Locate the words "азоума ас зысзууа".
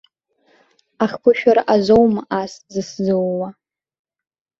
1.73-3.47